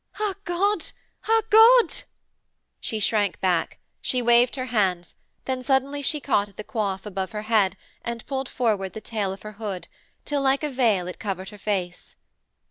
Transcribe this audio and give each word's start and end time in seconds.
Ah 0.19 0.33
God! 0.45 0.85
ah 1.27 1.43
God!' 1.51 1.93
She 2.79 2.99
shrank 2.99 3.39
back; 3.39 3.77
she 4.01 4.19
waved 4.19 4.55
her 4.55 4.65
hands, 4.73 5.13
then 5.45 5.61
suddenly 5.63 6.01
she 6.01 6.19
caught 6.19 6.49
at 6.49 6.57
the 6.57 6.63
coif 6.63 7.05
above 7.05 7.33
her 7.33 7.43
head 7.43 7.77
and 8.03 8.25
pulled 8.25 8.49
forward 8.49 8.93
the 8.93 8.99
tail 9.01 9.31
of 9.31 9.43
her 9.43 9.51
hood 9.61 9.87
till, 10.25 10.41
like 10.41 10.63
a 10.63 10.71
veil, 10.71 11.07
it 11.07 11.19
covered 11.19 11.49
her 11.49 11.59
face. 11.59 12.15